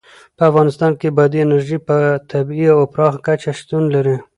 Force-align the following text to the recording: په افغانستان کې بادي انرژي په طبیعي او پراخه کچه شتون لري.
په 0.37 0.43
افغانستان 0.49 0.91
کې 0.99 1.13
بادي 1.17 1.39
انرژي 1.43 1.77
په 1.87 1.97
طبیعي 2.31 2.67
او 2.75 2.79
پراخه 2.93 3.19
کچه 3.25 3.51
شتون 3.59 3.83
لري. 3.95 4.17